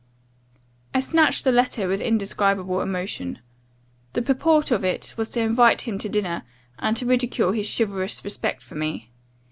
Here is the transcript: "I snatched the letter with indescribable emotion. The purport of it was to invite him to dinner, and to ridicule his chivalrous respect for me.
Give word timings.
"I 0.95 0.99
snatched 0.99 1.43
the 1.43 1.51
letter 1.51 1.87
with 1.87 2.01
indescribable 2.01 2.81
emotion. 2.81 3.37
The 4.13 4.23
purport 4.23 4.71
of 4.71 4.83
it 4.83 5.13
was 5.15 5.29
to 5.29 5.41
invite 5.41 5.81
him 5.83 5.99
to 5.99 6.09
dinner, 6.09 6.41
and 6.79 6.97
to 6.97 7.05
ridicule 7.05 7.51
his 7.51 7.69
chivalrous 7.77 8.25
respect 8.25 8.63
for 8.63 8.73
me. 8.73 9.11